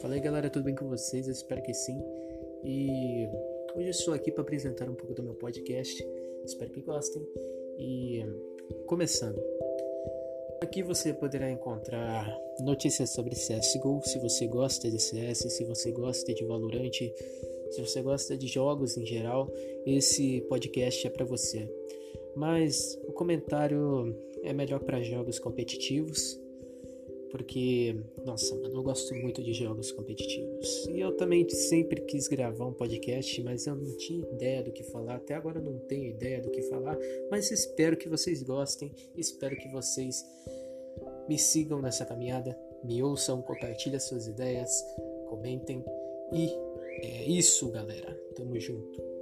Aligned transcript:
Fala 0.00 0.14
aí 0.14 0.20
galera, 0.20 0.50
tudo 0.50 0.64
bem 0.64 0.74
com 0.74 0.88
vocês? 0.88 1.26
Eu 1.26 1.32
espero 1.32 1.62
que 1.62 1.72
sim. 1.72 1.98
E 2.62 3.26
hoje 3.74 3.86
eu 3.86 3.90
estou 3.90 4.14
aqui 4.14 4.30
para 4.30 4.42
apresentar 4.42 4.88
um 4.90 4.94
pouco 4.94 5.14
do 5.14 5.22
meu 5.22 5.34
podcast. 5.34 6.06
Espero 6.44 6.70
que 6.70 6.82
gostem. 6.82 7.26
E 7.78 8.24
começando. 8.86 9.42
Aqui 10.60 10.82
você 10.82 11.14
poderá 11.14 11.50
encontrar 11.50 12.28
notícias 12.60 13.14
sobre 13.14 13.34
CSGO, 13.34 14.02
se 14.04 14.18
você 14.18 14.46
gosta 14.46 14.90
de 14.90 14.98
CS, 14.98 15.38
se 15.38 15.64
você 15.64 15.90
gosta 15.92 16.34
de 16.34 16.44
Valorant, 16.44 16.92
se 17.70 17.80
você 17.80 18.02
gosta 18.02 18.36
de 18.36 18.46
jogos 18.46 18.96
em 18.96 19.06
geral, 19.06 19.50
esse 19.86 20.42
podcast 20.42 21.06
é 21.06 21.10
para 21.10 21.24
você. 21.24 21.68
Mas 22.34 22.98
o 23.06 23.12
comentário 23.12 24.14
é 24.42 24.52
melhor 24.52 24.80
para 24.80 25.02
jogos 25.02 25.38
competitivos 25.38 26.38
porque, 27.30 27.96
nossa, 28.24 28.54
mano, 28.56 28.76
eu 28.76 28.82
gosto 28.82 29.14
muito 29.14 29.42
de 29.42 29.52
jogos 29.52 29.92
competitivos. 29.92 30.86
E 30.86 31.00
eu 31.00 31.16
também 31.16 31.48
sempre 31.48 32.00
quis 32.02 32.28
gravar 32.28 32.66
um 32.66 32.72
podcast, 32.72 33.42
mas 33.42 33.66
eu 33.66 33.74
não 33.74 33.96
tinha 33.96 34.26
ideia 34.30 34.62
do 34.62 34.72
que 34.72 34.82
falar. 34.84 35.16
Até 35.16 35.34
agora 35.34 35.58
eu 35.58 35.64
não 35.64 35.78
tenho 35.80 36.10
ideia 36.10 36.40
do 36.40 36.50
que 36.50 36.62
falar, 36.62 36.96
mas 37.30 37.50
espero 37.50 37.96
que 37.96 38.08
vocês 38.08 38.42
gostem. 38.42 38.92
Espero 39.16 39.56
que 39.56 39.68
vocês 39.68 40.24
me 41.28 41.38
sigam 41.38 41.80
nessa 41.80 42.04
caminhada, 42.04 42.56
me 42.84 43.02
ouçam, 43.02 43.42
compartilhem 43.42 43.98
suas 43.98 44.26
ideias, 44.26 44.70
comentem. 45.28 45.84
E 46.32 46.50
é 47.02 47.24
isso, 47.24 47.70
galera. 47.70 48.14
Tamo 48.34 48.58
junto. 48.58 49.15